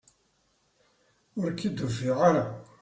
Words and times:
Ur 1.39 1.45
ak-id-ufiɣ 1.49 2.17
ara! 2.29 2.45